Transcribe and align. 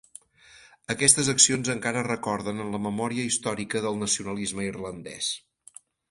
Aquestes 0.93 1.27
accions 1.33 1.67
encara 1.73 2.01
es 2.03 2.07
recorden 2.07 2.63
en 2.63 2.71
la 2.75 2.79
memòria 2.85 3.25
històrica 3.31 3.83
del 3.87 3.99
nacionalisme 4.05 4.65
irlandès. 4.69 5.29